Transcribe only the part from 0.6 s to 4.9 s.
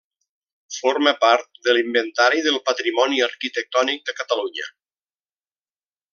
Forma part de l'Inventari del Patrimoni Arquitectònic de Catalunya.